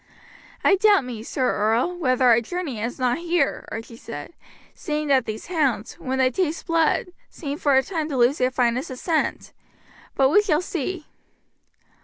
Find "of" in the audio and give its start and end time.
8.89-8.97